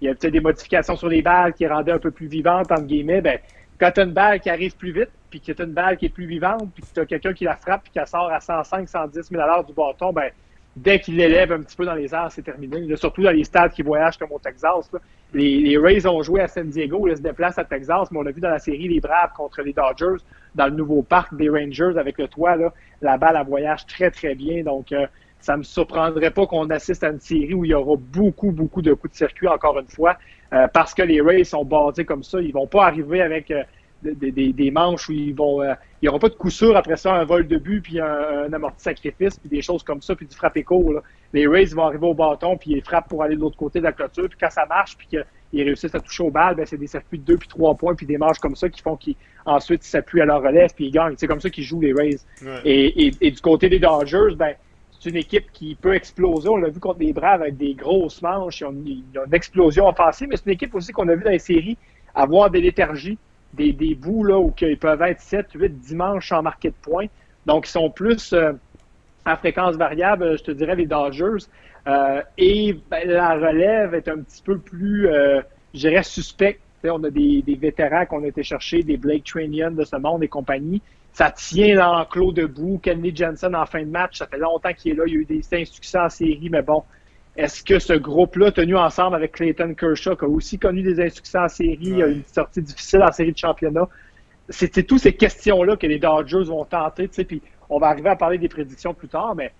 y 0.00 0.08
a, 0.08 0.14
peut-être 0.14 0.32
des 0.32 0.40
modifications 0.40 0.96
sur 0.96 1.08
les 1.08 1.20
balles 1.20 1.52
qui 1.52 1.66
rendaient 1.66 1.92
un 1.92 1.98
peu 1.98 2.10
plus 2.10 2.26
vivantes, 2.26 2.70
entre 2.72 2.84
guillemets. 2.84 3.20
Ben, 3.20 3.38
quand 3.78 3.90
tu 3.90 4.00
as 4.00 4.04
une 4.04 4.12
balle 4.12 4.40
qui 4.40 4.48
arrive 4.48 4.76
plus 4.76 4.92
vite, 4.92 5.10
puis 5.30 5.40
que 5.40 5.52
tu 5.52 5.62
une 5.62 5.72
balle 5.72 5.96
qui 5.96 6.06
est 6.06 6.10
plus 6.10 6.26
vivante, 6.26 6.68
puis 6.74 6.82
que 6.82 6.88
tu 6.92 7.00
as 7.00 7.06
quelqu'un 7.06 7.32
qui 7.32 7.44
la 7.44 7.56
frappe, 7.56 7.84
puis 7.84 7.92
qui 7.92 8.10
sort 8.10 8.30
à 8.30 8.40
105, 8.40 8.88
110 8.88 9.28
000 9.28 9.40
à 9.40 9.62
du 9.62 9.72
bâton, 9.72 10.12
ben, 10.12 10.30
dès 10.76 10.98
qu'il 11.00 11.16
l'élève 11.16 11.52
un 11.52 11.60
petit 11.60 11.76
peu 11.76 11.84
dans 11.84 11.94
les 11.94 12.14
airs, 12.14 12.30
c'est 12.30 12.42
terminé. 12.42 12.96
surtout 12.96 13.22
dans 13.22 13.30
les 13.30 13.44
stades 13.44 13.72
qui 13.72 13.82
voyagent 13.82 14.18
comme 14.18 14.32
au 14.32 14.38
Texas. 14.38 14.90
Les, 15.32 15.78
Rays 15.78 16.06
ont 16.06 16.22
joué 16.22 16.40
à 16.40 16.48
San 16.48 16.68
Diego, 16.68 17.06
ils 17.08 17.16
se 17.16 17.22
déplacent 17.22 17.58
à 17.58 17.64
Texas, 17.64 18.08
mais 18.10 18.18
on 18.18 18.26
a 18.26 18.30
vu 18.30 18.40
dans 18.40 18.50
la 18.50 18.58
série 18.58 18.88
les 18.88 19.00
Braves 19.00 19.32
contre 19.36 19.62
les 19.62 19.72
Dodgers, 19.72 20.22
dans 20.54 20.66
le 20.66 20.72
nouveau 20.72 21.02
parc 21.02 21.34
des 21.34 21.48
Rangers 21.48 21.96
avec 21.96 22.18
le 22.18 22.26
toit, 22.26 22.56
là, 22.56 22.72
la 23.00 23.16
balle 23.16 23.40
voyage 23.46 23.86
très 23.86 24.10
très 24.10 24.34
bien. 24.34 24.64
Donc, 24.64 24.92
euh, 24.92 25.06
ça 25.40 25.56
me 25.56 25.62
surprendrait 25.62 26.30
pas 26.30 26.46
qu'on 26.46 26.68
assiste 26.70 27.02
à 27.02 27.08
une 27.08 27.20
série 27.20 27.54
où 27.54 27.64
il 27.64 27.70
y 27.70 27.74
aura 27.74 27.96
beaucoup, 27.96 28.50
beaucoup 28.50 28.82
de 28.82 28.92
coups 28.92 29.12
de 29.12 29.16
circuit, 29.16 29.48
encore 29.48 29.78
une 29.78 29.88
fois. 29.88 30.18
Euh, 30.52 30.66
parce 30.68 30.94
que 30.94 31.02
les 31.02 31.20
Rays 31.20 31.44
sont 31.44 31.64
basés 31.64 32.04
comme 32.04 32.22
ça. 32.22 32.40
Ils 32.40 32.52
vont 32.52 32.66
pas 32.66 32.86
arriver 32.86 33.22
avec 33.22 33.50
euh, 33.50 33.62
des, 34.02 34.70
manches 34.70 35.08
où 35.08 35.12
ils 35.12 35.34
vont. 35.34 35.62
Euh, 35.62 35.74
il 36.00 36.06
n'y 36.06 36.08
aura 36.08 36.18
pas 36.18 36.28
de 36.28 36.34
coup 36.34 36.50
sûr 36.50 36.76
après 36.76 36.96
ça, 36.96 37.14
un 37.14 37.24
vol 37.24 37.46
de 37.46 37.58
but, 37.58 37.82
puis 37.82 38.00
un, 38.00 38.52
amorti 38.52 38.82
sacrifice, 38.82 39.38
puis 39.38 39.48
des 39.48 39.62
choses 39.62 39.82
comme 39.82 40.00
ça, 40.00 40.14
puis 40.14 40.26
du 40.26 40.34
frappé 40.34 40.62
court. 40.62 41.00
Les 41.32 41.46
Rays 41.46 41.66
vont 41.66 41.84
arriver 41.84 42.06
au 42.06 42.14
bâton, 42.14 42.56
puis 42.56 42.72
ils 42.72 42.82
frappent 42.82 43.08
pour 43.08 43.22
aller 43.22 43.36
de 43.36 43.40
l'autre 43.40 43.56
côté 43.56 43.78
de 43.78 43.84
la 43.84 43.92
clôture, 43.92 44.28
puis 44.28 44.38
quand 44.40 44.50
ça 44.50 44.66
marche, 44.66 44.96
puis 44.96 45.06
qu'ils 45.06 45.62
réussissent 45.62 45.94
à 45.94 46.00
toucher 46.00 46.22
au 46.22 46.30
balles, 46.30 46.54
ben, 46.54 46.66
c'est 46.66 46.78
des 46.78 46.86
circuits 46.86 47.18
de 47.18 47.24
deux 47.24 47.36
puis 47.36 47.48
trois 47.48 47.74
points, 47.74 47.94
puis 47.94 48.06
des 48.06 48.18
manches 48.18 48.38
comme 48.38 48.56
ça 48.56 48.68
qui 48.68 48.80
font 48.80 48.96
qu'ensuite 48.96 49.84
ils 49.84 49.88
s'appuient 49.88 50.22
à 50.22 50.26
leur 50.26 50.42
relève, 50.42 50.70
puis 50.74 50.86
ils 50.86 50.90
gagnent. 50.90 51.14
C'est 51.16 51.26
comme 51.26 51.40
ça 51.40 51.50
qu'ils 51.50 51.64
jouent 51.64 51.80
les 51.80 51.92
Rays. 51.92 52.18
Et, 52.64 53.10
du 53.10 53.40
côté 53.40 53.68
des 53.68 53.78
Dodgers, 53.78 54.34
ben, 54.36 54.54
c'est 54.98 55.10
une 55.10 55.16
équipe 55.16 55.50
qui 55.52 55.74
peut 55.74 55.94
exploser. 55.94 56.48
On 56.48 56.56
l'a 56.56 56.68
vu 56.68 56.80
contre 56.80 57.00
les 57.00 57.12
Braves 57.12 57.42
avec 57.42 57.56
des 57.56 57.74
grosses 57.74 58.20
manches. 58.22 58.60
Ils 58.60 58.66
ont, 58.66 58.72
une 58.72 59.34
explosion 59.34 59.88
offensive, 59.88 60.28
mais 60.28 60.36
c'est 60.36 60.46
une 60.46 60.52
équipe 60.52 60.74
aussi 60.74 60.92
qu'on 60.92 61.08
a 61.08 61.14
vu 61.14 61.24
dans 61.24 61.30
les 61.30 61.38
séries 61.38 61.76
avoir 62.14 62.50
des 62.50 62.60
léthargies, 62.60 63.18
des, 63.54 63.72
des 63.72 63.94
bouts 63.94 64.24
là, 64.24 64.38
où 64.38 64.52
ils 64.60 64.78
peuvent 64.78 65.02
être 65.02 65.20
7, 65.20 65.46
8 65.54 65.78
dimanches 65.80 66.28
sans 66.28 66.42
marquer 66.42 66.68
de 66.70 66.74
points. 66.80 67.06
Donc, 67.46 67.66
ils 67.66 67.70
sont 67.70 67.90
plus 67.90 68.32
euh, 68.32 68.52
à 69.24 69.36
fréquence 69.36 69.76
variable, 69.76 70.38
je 70.38 70.44
te 70.44 70.50
dirais, 70.50 70.76
les 70.76 70.86
Dodgers. 70.86 71.46
Euh, 71.86 72.22
et 72.36 72.78
ben, 72.90 73.08
la 73.08 73.34
relève 73.34 73.94
est 73.94 74.08
un 74.08 74.18
petit 74.18 74.42
peu 74.42 74.58
plus, 74.58 75.08
euh, 75.08 75.40
je 75.74 75.80
dirais, 75.80 76.02
suspecte. 76.02 76.60
on 76.84 77.02
a 77.04 77.10
des, 77.10 77.42
des 77.42 77.54
vétérans 77.54 78.06
qu'on 78.06 78.22
a 78.24 78.26
été 78.26 78.42
chercher, 78.42 78.82
des 78.82 78.96
Blake 78.96 79.24
Tranian 79.24 79.70
de 79.70 79.84
ce 79.84 79.96
monde 79.96 80.22
et 80.22 80.28
compagnie 80.28 80.82
ça 81.12 81.30
tient 81.30 81.74
l'enclos 81.74 82.32
debout. 82.32 82.78
Kenny 82.82 83.14
Jensen 83.14 83.54
en 83.54 83.66
fin 83.66 83.82
de 83.82 83.90
match, 83.90 84.18
ça 84.18 84.26
fait 84.26 84.38
longtemps 84.38 84.72
qu'il 84.72 84.92
est 84.92 84.94
là. 84.94 85.04
Il 85.06 85.12
y 85.12 85.16
a 85.16 85.20
eu 85.20 85.24
des 85.24 85.42
insuccès 85.52 85.98
en 85.98 86.08
série, 86.08 86.48
mais 86.50 86.62
bon, 86.62 86.84
est-ce 87.40 87.64
que 87.64 87.78
ce 87.78 87.94
groupe-là, 87.94 88.52
tenu 88.52 88.76
ensemble 88.76 89.16
avec 89.16 89.32
Clayton 89.32 89.74
Kershaw, 89.74 90.14
qui 90.14 90.24
a 90.24 90.28
aussi 90.28 90.58
connu 90.58 90.82
des 90.82 91.00
insuccès 91.00 91.38
en 91.38 91.48
série, 91.48 92.00
une 92.00 92.22
sortie 92.26 92.60
difficile 92.60 93.02
en 93.02 93.10
série 93.12 93.32
de 93.32 93.38
championnat, 93.38 93.88
c'est 94.50 94.86
toutes 94.86 94.98
ces 94.98 95.14
questions-là 95.14 95.76
que 95.76 95.86
les 95.86 95.98
Dodgers 95.98 96.44
vont 96.44 96.64
tenter, 96.64 97.08
puis 97.08 97.40
on 97.70 97.78
va 97.78 97.88
arriver 97.88 98.10
à 98.10 98.16
parler 98.16 98.36
des 98.36 98.48
prédictions 98.48 98.92
plus 98.92 99.08
tard, 99.08 99.34
mais 99.34 99.52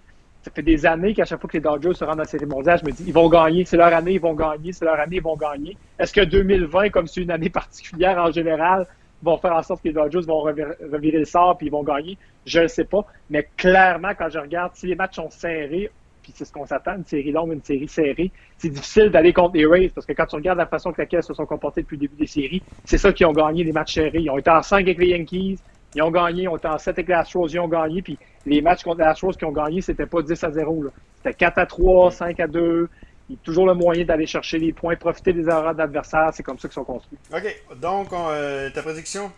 ça 0.42 0.50
fait 0.50 0.62
des 0.62 0.84
années 0.84 1.14
qu'à 1.14 1.24
chaque 1.24 1.40
fois 1.40 1.48
que 1.48 1.56
les 1.56 1.62
Dodgers 1.62 1.94
se 1.94 2.04
rendent 2.04 2.20
à 2.20 2.24
la 2.24 2.28
série 2.28 2.46
mondiale, 2.46 2.80
je 2.80 2.86
me 2.86 2.92
dis, 2.92 3.04
ils 3.06 3.14
vont 3.14 3.28
gagner, 3.28 3.64
c'est 3.64 3.76
leur 3.76 3.92
année, 3.94 4.12
ils 4.12 4.20
vont 4.20 4.34
gagner, 4.34 4.72
c'est 4.72 4.84
leur 4.84 4.98
année, 4.98 5.16
ils 5.16 5.22
vont 5.22 5.36
gagner. 5.36 5.76
Est-ce 5.98 6.12
que 6.12 6.22
2020, 6.22 6.90
comme 6.90 7.06
c'est 7.06 7.22
une 7.22 7.30
année 7.30 7.50
particulière 7.50 8.18
en 8.18 8.30
général, 8.30 8.86
vont 9.22 9.36
faire 9.38 9.52
en 9.52 9.62
sorte 9.62 9.82
que 9.82 9.88
les 9.88 9.94
Dodgers 9.94 10.26
vont 10.26 10.40
revirer 10.40 11.18
le 11.18 11.24
sort 11.24 11.56
puis 11.56 11.68
ils 11.68 11.70
vont 11.70 11.82
gagner? 11.82 12.18
Je 12.46 12.60
ne 12.60 12.68
sais 12.68 12.84
pas. 12.84 13.06
Mais 13.28 13.48
clairement, 13.56 14.12
quand 14.18 14.30
je 14.30 14.38
regarde, 14.38 14.72
si 14.74 14.86
les 14.86 14.94
matchs 14.94 15.16
sont 15.16 15.30
serrés, 15.30 15.90
puis 16.22 16.32
c'est 16.34 16.44
ce 16.44 16.52
qu'on 16.52 16.66
s'attend, 16.66 16.96
une 16.96 17.06
série 17.06 17.32
longue, 17.32 17.52
une 17.52 17.62
série 17.62 17.88
serrée, 17.88 18.30
c'est 18.58 18.68
difficile 18.68 19.10
d'aller 19.10 19.32
contre 19.32 19.56
les 19.56 19.66
Rays 19.66 19.90
parce 19.94 20.06
que 20.06 20.12
quand 20.12 20.26
tu 20.26 20.36
regardes 20.36 20.58
la 20.58 20.66
façon 20.66 20.92
que 20.92 21.00
laquelle 21.00 21.22
se 21.22 21.34
sont 21.34 21.46
comportés 21.46 21.82
depuis 21.82 21.96
le 21.96 22.02
début 22.02 22.16
des 22.16 22.26
séries, 22.26 22.62
c'est 22.84 22.98
ça 22.98 23.12
qui 23.12 23.24
ont 23.24 23.32
gagné 23.32 23.64
les 23.64 23.72
matchs 23.72 23.94
serrés. 23.94 24.20
Ils 24.20 24.30
ont 24.30 24.38
été 24.38 24.50
en 24.50 24.62
5 24.62 24.82
avec 24.82 24.98
les 24.98 25.08
Yankees, 25.08 25.58
ils 25.94 26.02
ont 26.02 26.10
gagné, 26.10 26.42
ils 26.42 26.48
ont 26.48 26.56
été 26.56 26.68
en 26.68 26.78
7 26.78 26.98
avec 26.98 27.08
les 27.08 27.14
Astros, 27.14 27.48
ils 27.48 27.58
ont 27.58 27.68
gagné, 27.68 28.02
puis 28.02 28.18
les 28.46 28.62
matchs 28.62 28.82
contre 28.82 28.98
les 28.98 29.06
Astros 29.06 29.32
qui 29.32 29.44
ont 29.44 29.52
gagné, 29.52 29.80
c'était 29.80 30.06
pas 30.06 30.22
10 30.22 30.44
à 30.44 30.50
0. 30.50 30.84
C'était 31.16 31.34
4 31.34 31.58
à 31.58 31.66
3, 31.66 32.10
5 32.10 32.40
à 32.40 32.46
2, 32.46 32.88
il 33.30 33.34
y 33.34 33.36
a 33.36 33.44
toujours 33.44 33.66
le 33.66 33.74
moyen 33.74 34.04
d'aller 34.04 34.26
chercher 34.26 34.58
les 34.58 34.72
points, 34.72 34.96
profiter 34.96 35.32
des 35.32 35.48
erreurs 35.48 35.74
d'adversaires. 35.74 36.30
C'est 36.32 36.42
comme 36.42 36.58
ça 36.58 36.66
qu'ils 36.66 36.74
sont 36.74 36.84
construits. 36.84 37.18
OK. 37.32 37.76
Donc, 37.80 38.12
euh, 38.12 38.70
ta 38.70 38.82
prédiction? 38.82 39.30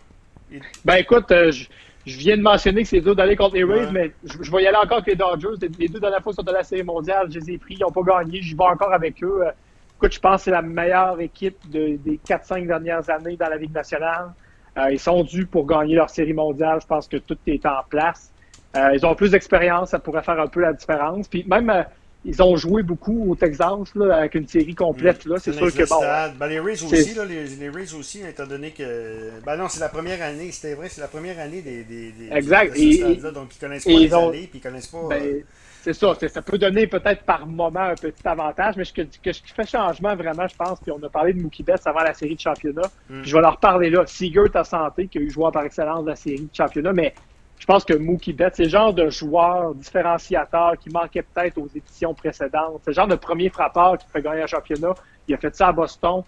Ben 0.83 0.95
écoute, 0.95 1.31
euh, 1.31 1.51
je, 1.51 1.65
viens 2.05 2.37
de 2.37 2.41
mentionner 2.41 2.83
que 2.83 2.87
c'est 2.89 3.01
dur 3.01 3.15
d'aller 3.15 3.35
contre 3.35 3.55
les 3.55 3.63
Rays, 3.63 3.91
mais 3.91 4.11
je, 4.23 4.51
vais 4.51 4.63
y 4.63 4.67
aller 4.67 4.77
encore 4.77 4.97
avec 4.97 5.07
les 5.07 5.15
Dodgers. 5.15 5.67
Les 5.79 5.87
deux 5.87 5.99
dernières 5.99 6.21
fois 6.21 6.33
sont 6.33 6.43
de 6.43 6.51
la 6.51 6.63
Série 6.63 6.83
mondiale, 6.83 7.27
je 7.31 7.39
les 7.39 7.51
ai 7.51 7.57
pris. 7.57 7.75
Ils 7.75 7.81
n'ont 7.81 7.91
pas 7.91 8.01
gagné. 8.01 8.41
Je 8.41 8.55
vais 8.55 8.63
encore 8.63 8.93
avec 8.93 9.23
eux. 9.23 9.43
Euh, 9.43 9.51
écoute, 9.97 10.13
je 10.13 10.19
pense 10.19 10.41
que 10.41 10.45
c'est 10.45 10.51
la 10.51 10.61
meilleure 10.61 11.19
équipe 11.21 11.57
des 11.69 12.19
4-5 12.27 12.67
dernières 12.67 13.09
années 13.09 13.37
dans 13.37 13.47
la 13.47 13.57
Ligue 13.57 13.73
nationale. 13.73 14.33
ils 14.91 14.99
sont 14.99 15.23
dus 15.23 15.45
pour 15.45 15.65
gagner 15.65 15.95
leur 15.95 16.09
Série 16.09 16.33
mondiale. 16.33 16.79
Je 16.81 16.87
pense 16.87 17.07
que 17.07 17.17
tout 17.17 17.37
est 17.47 17.65
en 17.65 17.83
place. 17.89 18.33
Euh, 18.75 18.89
ils 18.93 19.05
ont 19.05 19.13
plus 19.13 19.31
d'expérience, 19.31 19.91
ça 19.91 19.99
pourrait 19.99 20.23
faire 20.23 20.39
un 20.39 20.47
peu 20.47 20.61
la 20.61 20.73
différence. 20.73 21.27
Puis 21.27 21.45
même, 21.47 21.69
euh, 21.69 21.83
ils 22.25 22.41
ont 22.41 22.55
joué 22.55 22.83
beaucoup 22.83 23.31
au 23.31 23.35
Texas 23.35 23.95
là, 23.95 24.17
avec 24.17 24.35
une 24.35 24.47
série 24.47 24.75
complète. 24.75 25.25
là. 25.25 25.35
C'est 25.39 25.53
sûr 25.53 25.73
que 25.73 25.87
bon. 25.87 25.99
Ben, 26.39 26.47
les 26.47 26.59
Rays 26.59 26.81
aussi, 26.83 27.13
là, 27.13 27.25
les, 27.25 27.45
les, 27.47 27.69
Rays 27.69 27.93
aussi, 27.93 28.21
étant 28.21 28.47
donné 28.47 28.71
que. 28.71 29.31
Ben 29.45 29.57
non, 29.57 29.67
c'est 29.67 29.81
la 29.81 29.89
première 29.89 30.21
année, 30.21 30.51
c'était 30.51 30.75
vrai, 30.75 30.89
c'est 30.89 31.01
la 31.01 31.07
première 31.07 31.39
année 31.39 31.61
des. 31.61 31.83
des, 31.83 32.11
des 32.11 32.29
exact. 32.31 32.73
De 32.73 32.79
et, 32.79 33.15
là, 33.17 33.31
donc 33.31 33.55
ils 33.55 33.59
connaissent 33.59 33.83
pas 33.83 33.91
les 33.91 34.13
ont... 34.13 34.29
années, 34.29 34.47
puis 34.49 34.59
ils 34.59 34.61
connaissent 34.61 34.87
pas. 34.87 35.07
Ben, 35.09 35.21
euh... 35.21 35.41
C'est 35.83 35.93
ça, 35.93 36.13
ça 36.29 36.41
peut 36.41 36.57
donner 36.57 36.87
peut-être 36.87 37.23
par 37.23 37.45
moment 37.45 37.81
un 37.81 37.95
petit 37.95 38.25
avantage, 38.25 38.77
mais 38.77 38.85
ce, 38.85 38.93
que, 38.93 39.01
que, 39.01 39.33
ce 39.33 39.41
qui 39.41 39.51
fait 39.51 39.69
changement 39.69 40.15
vraiment, 40.15 40.47
je 40.47 40.55
pense, 40.55 40.79
puis 40.79 40.93
on 40.93 41.03
a 41.03 41.09
parlé 41.09 41.33
de 41.33 41.41
Mookie 41.41 41.61
Betts 41.61 41.85
avant 41.85 42.03
la 42.03 42.13
série 42.13 42.35
de 42.35 42.39
championnat, 42.39 42.89
mm. 43.09 43.23
je 43.23 43.35
vais 43.35 43.41
leur 43.41 43.57
parler 43.57 43.89
là. 43.89 44.05
Seager 44.05 44.49
ta 44.49 44.63
santé, 44.63 45.07
qui 45.07 45.17
a 45.17 45.21
eu 45.21 45.29
joueur 45.29 45.51
par 45.51 45.65
excellence 45.65 46.05
de 46.05 46.11
la 46.11 46.15
série 46.15 46.39
de 46.39 46.55
championnat, 46.55 46.93
mais 46.93 47.13
je 47.63 47.65
pense 47.65 47.85
que 47.85 47.93
Mookie 47.93 48.33
Betts, 48.33 48.55
c'est 48.57 48.63
le 48.63 48.69
genre 48.69 48.93
de 48.93 49.09
joueur 49.09 49.73
différenciateur 49.73 50.73
qui 50.77 50.89
manquait 50.89 51.21
peut-être 51.21 51.57
aux 51.57 51.69
éditions 51.73 52.13
précédentes. 52.13 52.81
C'est 52.83 52.91
le 52.91 52.95
genre 52.95 53.07
de 53.07 53.15
premier 53.15 53.47
frappeur 53.47 53.97
qui 53.97 54.05
fait 54.11 54.21
gagner 54.21 54.41
un 54.41 54.47
championnat. 54.47 54.93
Il 55.29 55.33
a 55.33 55.37
fait 55.37 55.55
ça 55.55 55.69
à 55.69 55.71
Boston. 55.71 56.23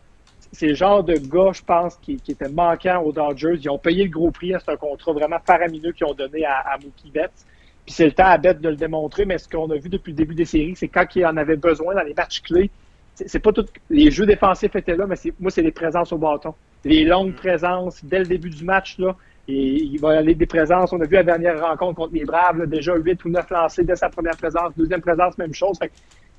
C'est 0.54 0.68
le 0.68 0.76
genre 0.76 1.04
de 1.04 1.16
gars, 1.16 1.52
je 1.52 1.62
pense, 1.62 1.98
qui, 1.98 2.16
qui 2.22 2.32
était 2.32 2.48
manquant 2.48 3.02
aux 3.02 3.12
Dodgers. 3.12 3.58
Ils 3.60 3.70
ont 3.70 3.78
payé 3.78 4.06
le 4.06 4.12
gros 4.12 4.32
prix. 4.32 4.54
C'est 4.58 4.72
un 4.72 4.78
contrat 4.78 5.12
vraiment 5.12 5.40
faramineux 5.46 5.92
qu'ils 5.92 6.08
ont 6.08 6.14
donné 6.14 6.46
à, 6.46 6.60
à 6.60 6.78
Mookie 6.78 7.12
Betts. 7.12 7.46
Puis 7.86 7.94
c'est 7.94 8.06
le 8.06 8.14
temps 8.14 8.28
à 8.28 8.38
Bête 8.38 8.62
de 8.62 8.70
le 8.70 8.78
démontrer, 8.78 9.26
mais 9.26 9.38
ce 9.38 9.50
qu'on 9.50 9.70
a 9.72 9.76
vu 9.76 9.90
depuis 9.90 10.14
le 10.14 10.16
début 10.16 10.36
des 10.36 10.46
séries, 10.46 10.78
c'est 10.78 10.88
quand 10.88 11.06
il 11.18 11.26
en 11.26 11.36
avait 11.36 11.58
besoin 11.58 11.96
dans 11.96 12.04
les 12.04 12.14
matchs 12.14 12.44
clés, 12.44 12.72
c'est 13.14 13.40
pas 13.40 13.52
tout. 13.52 13.66
Les 13.90 14.10
jeux 14.10 14.26
défensifs 14.26 14.74
étaient 14.74 14.96
là, 14.96 15.06
mais 15.06 15.16
moi, 15.42 15.52
c'est 15.52 15.62
les 15.62 15.74
présences 15.74 16.14
au 16.14 16.18
bâton. 16.18 16.54
Les 16.86 17.04
longues 17.04 17.36
présences 17.36 18.06
dès 18.06 18.20
le 18.20 18.26
début 18.26 18.50
du 18.50 18.64
match, 18.64 18.98
là. 19.00 19.18
Et 19.48 19.84
il 19.84 20.00
va 20.00 20.16
y 20.16 20.18
aller 20.18 20.36
des 20.36 20.46
présences. 20.46 20.92
On 20.94 21.02
a 21.02 21.06
vu 21.06 21.16
la 21.16 21.24
dernière 21.24 21.62
rencontre 21.62 21.96
contre 21.96 22.14
les 22.14 22.26
Braves, 22.26 22.58
là, 22.58 22.66
déjà 22.66 22.96
8 22.96 23.26
ou 23.26 23.30
9 23.30 23.50
lancés 23.52 23.84
dès 23.84 23.96
sa 23.96 24.10
première 24.10 24.38
présence. 24.38 24.74
Deuxième 24.76 25.02
présence, 25.02 25.38
même 25.38 25.54
chose. 25.54 25.78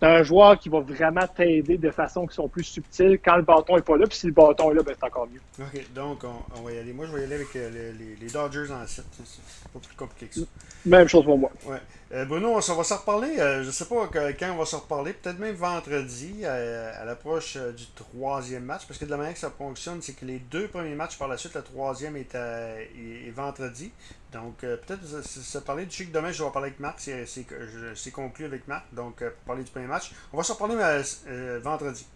C'est 0.00 0.06
un 0.06 0.22
joueur 0.22 0.58
qui 0.58 0.68
va 0.68 0.80
vraiment 0.80 1.26
t'aider 1.26 1.78
de 1.78 1.90
façon 1.90 2.26
qui 2.26 2.34
sont 2.34 2.48
plus 2.48 2.64
subtiles 2.64 3.18
quand 3.24 3.36
le 3.36 3.42
bâton 3.42 3.76
n'est 3.76 3.82
pas 3.82 3.96
là. 3.96 4.06
Puis 4.06 4.18
si 4.18 4.26
le 4.26 4.32
bâton 4.32 4.70
est 4.70 4.74
là, 4.74 4.82
ben, 4.82 4.94
c'est 4.98 5.06
encore 5.06 5.26
mieux. 5.26 5.40
OK, 5.58 5.92
donc 5.94 6.24
on, 6.24 6.58
on, 6.58 6.62
va 6.62 6.72
y 6.72 6.78
aller. 6.78 6.92
Moi, 6.92 7.06
je 7.06 7.12
vais 7.12 7.22
y 7.22 7.24
aller 7.24 7.36
avec 7.36 7.56
euh, 7.56 7.92
les, 7.98 8.16
les, 8.16 8.30
Dodgers 8.30 8.70
en 8.70 8.86
7. 8.86 9.04
C'est 9.24 9.72
pas 9.72 9.78
plus 9.78 9.96
compliqué 9.96 10.26
que 10.26 10.40
ça. 10.40 10.46
Même 10.84 11.08
chose 11.08 11.24
pour 11.24 11.38
moi. 11.38 11.50
Ouais. 11.64 11.80
Euh, 12.12 12.24
Bruno, 12.24 12.50
on, 12.50 12.54
va 12.54 12.84
se 12.84 12.94
reparler. 12.94 13.40
Euh, 13.40 13.64
je 13.64 13.70
sais 13.70 13.86
pas 13.86 14.08
quand 14.12 14.52
on 14.52 14.56
va 14.58 14.64
se 14.64 14.76
reparler. 14.76 15.12
Peut-être 15.12 15.38
même 15.38 15.56
vendredi, 15.56 16.44
à, 16.44 17.00
à 17.00 17.04
l'approche 17.04 17.56
euh, 17.56 17.72
du 17.72 17.84
troisième 17.96 18.64
match. 18.64 18.82
Parce 18.86 18.98
que 18.98 19.04
de 19.04 19.10
la 19.10 19.16
manière 19.16 19.32
que 19.32 19.40
ça 19.40 19.50
fonctionne, 19.50 20.00
c'est 20.00 20.12
que 20.12 20.24
les 20.24 20.38
deux 20.38 20.68
premiers 20.68 20.94
matchs 20.94 21.18
par 21.18 21.26
la 21.26 21.36
suite, 21.36 21.54
le 21.54 21.62
troisième 21.62 22.16
est, 22.16 22.34
à, 22.36 22.80
est, 22.80 23.26
est 23.26 23.32
vendredi. 23.34 23.90
Donc, 24.32 24.64
euh, 24.64 24.76
peut-être 24.76 25.04
se 25.04 25.58
parler 25.58 25.86
du 25.86 25.94
chic 25.94 26.12
demain, 26.12 26.32
je 26.32 26.42
vais 26.42 26.50
parler 26.50 26.68
avec 26.68 26.80
Marc. 26.80 27.00
C'est 27.00 28.10
conclu 28.10 28.44
avec 28.44 28.66
Marc. 28.68 28.92
Donc, 28.92 29.22
euh, 29.22 29.30
pour 29.30 29.44
parler 29.46 29.64
du 29.64 29.70
premier 29.70 29.86
match. 29.86 30.10
On 30.32 30.36
va 30.36 30.42
se 30.42 30.52
reparler 30.52 30.76
euh, 30.78 31.60
vendredi. 31.62 32.06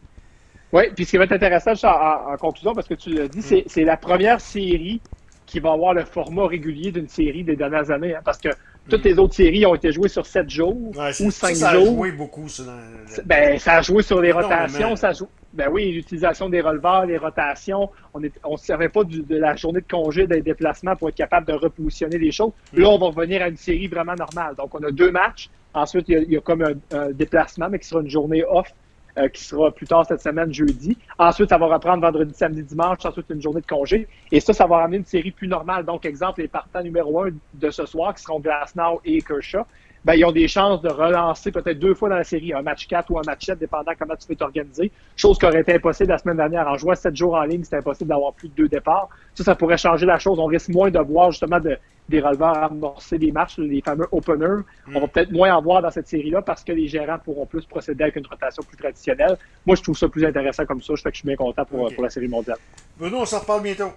Oui, 0.72 0.84
puis 0.94 1.04
ce 1.04 1.10
qui 1.10 1.16
va 1.16 1.24
être 1.24 1.32
intéressant 1.32 1.72
en, 1.88 2.32
en 2.32 2.36
conclusion, 2.36 2.74
parce 2.74 2.86
que 2.86 2.94
tu 2.94 3.10
l'as 3.10 3.28
dit, 3.28 3.38
mm. 3.38 3.62
c'est 3.66 3.84
la 3.84 3.96
première 3.96 4.40
série 4.40 5.00
qui 5.46 5.58
va 5.58 5.72
avoir 5.72 5.94
le 5.94 6.04
format 6.04 6.46
régulier 6.46 6.92
d'une 6.92 7.08
série 7.08 7.42
des 7.42 7.56
dernières 7.56 7.90
années. 7.90 8.14
Hein, 8.14 8.20
parce 8.24 8.38
que 8.38 8.50
toutes 8.90 9.04
les 9.04 9.18
autres 9.18 9.34
séries 9.34 9.64
ont 9.64 9.74
été 9.74 9.92
jouées 9.92 10.08
sur 10.08 10.26
7 10.26 10.50
jours 10.50 10.76
ouais, 10.96 11.10
ou 11.20 11.30
5 11.30 11.54
ça, 11.54 11.54
ça 11.54 11.72
jours. 11.72 11.84
Ça 11.84 11.90
a 11.90 11.94
joué 11.94 12.12
beaucoup, 12.12 12.48
ça. 12.48 12.64
Dans... 12.64 13.22
Ben, 13.24 13.58
ça 13.58 13.74
a 13.74 13.82
joué 13.82 14.02
sur 14.02 14.20
les 14.20 14.32
rotations. 14.32 14.96
Ça 14.96 15.12
joue... 15.12 15.28
Ben 15.52 15.68
oui, 15.70 15.90
l'utilisation 15.90 16.48
des 16.48 16.60
releveurs, 16.60 17.06
les 17.06 17.18
rotations. 17.18 17.90
On 18.14 18.20
ne 18.20 18.28
on 18.44 18.56
se 18.56 18.66
servait 18.66 18.88
pas 18.88 19.02
du, 19.02 19.22
de 19.22 19.36
la 19.36 19.56
journée 19.56 19.80
de 19.80 19.86
congé, 19.88 20.26
des 20.26 20.42
déplacements 20.42 20.94
pour 20.94 21.08
être 21.08 21.16
capable 21.16 21.46
de 21.46 21.54
repositionner 21.54 22.18
les 22.18 22.30
choses. 22.30 22.52
Là, 22.72 22.88
on 22.88 22.98
va 22.98 23.06
revenir 23.06 23.42
à 23.42 23.48
une 23.48 23.56
série 23.56 23.88
vraiment 23.88 24.14
normale. 24.14 24.54
Donc, 24.56 24.74
on 24.74 24.82
a 24.84 24.90
deux 24.90 25.10
matchs. 25.10 25.50
Ensuite, 25.74 26.08
il 26.08 26.14
y 26.14 26.16
a, 26.16 26.20
il 26.20 26.32
y 26.32 26.36
a 26.36 26.40
comme 26.40 26.62
un, 26.62 26.74
un, 26.96 27.10
déplacement, 27.10 27.68
mais 27.68 27.78
qui 27.78 27.88
sera 27.88 28.00
une 28.00 28.10
journée 28.10 28.44
off. 28.44 28.72
Euh, 29.18 29.28
qui 29.28 29.42
sera 29.42 29.72
plus 29.72 29.86
tard 29.86 30.06
cette 30.06 30.20
semaine, 30.20 30.52
jeudi. 30.52 30.96
Ensuite, 31.18 31.48
ça 31.48 31.58
va 31.58 31.66
reprendre 31.66 32.00
vendredi, 32.00 32.32
samedi, 32.32 32.62
dimanche. 32.62 33.04
Ensuite, 33.04 33.26
une 33.30 33.42
journée 33.42 33.60
de 33.60 33.66
congé. 33.66 34.06
Et 34.30 34.38
ça, 34.38 34.52
ça 34.52 34.66
va 34.66 34.78
ramener 34.78 34.98
une 34.98 35.04
série 35.04 35.32
plus 35.32 35.48
normale. 35.48 35.84
Donc, 35.84 36.04
exemple, 36.04 36.40
les 36.40 36.48
partants 36.48 36.82
numéro 36.82 37.24
un 37.24 37.30
de 37.54 37.70
ce 37.70 37.86
soir, 37.86 38.14
qui 38.14 38.22
seront 38.22 38.38
Glasnow 38.38 39.00
et 39.04 39.20
Kershaw, 39.20 39.64
ben, 40.04 40.14
ils 40.14 40.24
ont 40.24 40.32
des 40.32 40.48
chances 40.48 40.80
de 40.80 40.88
relancer 40.88 41.52
peut-être 41.52 41.78
deux 41.78 41.94
fois 41.94 42.08
dans 42.08 42.16
la 42.16 42.24
série, 42.24 42.52
un 42.54 42.62
match 42.62 42.86
4 42.86 43.10
ou 43.10 43.18
un 43.18 43.22
match 43.26 43.44
7, 43.44 43.58
dépendant 43.58 43.92
comment 43.98 44.16
tu 44.16 44.26
peux 44.26 44.36
t'organiser. 44.36 44.90
Chose 45.16 45.38
qui 45.38 45.46
aurait 45.46 45.60
été 45.60 45.74
impossible 45.74 46.08
la 46.08 46.18
semaine 46.18 46.38
dernière. 46.38 46.66
En 46.68 46.76
jouant 46.76 46.94
7 46.94 47.14
jours 47.14 47.34
en 47.34 47.42
ligne, 47.42 47.64
c'était 47.64 47.76
impossible 47.76 48.08
d'avoir 48.08 48.32
plus 48.32 48.48
de 48.48 48.54
deux 48.54 48.68
départs. 48.68 49.08
Ça, 49.34 49.44
ça 49.44 49.54
pourrait 49.54 49.76
changer 49.76 50.06
la 50.06 50.18
chose. 50.18 50.38
On 50.38 50.46
risque 50.46 50.70
moins 50.70 50.90
de 50.90 50.98
voir 50.98 51.30
justement 51.30 51.60
de, 51.60 51.76
des 52.08 52.20
releveurs 52.20 52.56
amorcer 52.56 53.18
des 53.18 53.30
matchs, 53.30 53.58
les 53.58 53.82
fameux 53.82 54.06
openers. 54.12 54.62
Mm. 54.86 54.96
On 54.96 55.00
va 55.00 55.08
peut-être 55.08 55.32
moins 55.32 55.54
en 55.54 55.62
voir 55.62 55.82
dans 55.82 55.90
cette 55.90 56.08
série-là 56.08 56.42
parce 56.42 56.64
que 56.64 56.72
les 56.72 56.88
gérants 56.88 57.18
pourront 57.18 57.46
plus 57.46 57.66
procéder 57.66 58.04
avec 58.04 58.16
une 58.16 58.26
rotation 58.26 58.62
plus 58.62 58.76
traditionnelle. 58.76 59.36
Moi, 59.66 59.76
je 59.76 59.82
trouve 59.82 59.96
ça 59.96 60.08
plus 60.08 60.24
intéressant 60.24 60.64
comme 60.64 60.82
ça. 60.82 60.94
Je 60.96 61.02
fais 61.02 61.10
que 61.10 61.16
je 61.16 61.20
suis 61.20 61.26
bien 61.26 61.36
content 61.36 61.64
pour, 61.64 61.82
okay. 61.82 61.94
pour 61.94 62.04
la 62.04 62.10
série 62.10 62.28
mondiale. 62.28 62.58
Bruno, 62.98 63.18
on 63.18 63.26
s'en 63.26 63.40
reparle 63.40 63.62
bientôt. 63.62 63.92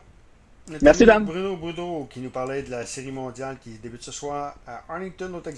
Merci, 0.81 1.05
Dan. 1.05 1.25
Bruno 1.25 1.57
Bruno 1.57 2.07
qui 2.09 2.21
nous 2.21 2.29
parlait 2.29 2.63
de 2.63 2.71
la 2.71 2.85
série 2.85 3.11
mondiale 3.11 3.57
qui 3.61 3.71
débute 3.79 4.01
ce 4.01 4.13
soir 4.13 4.55
à 4.65 4.83
Arlington, 4.87 5.33
au 5.33 5.41
Texas. 5.41 5.51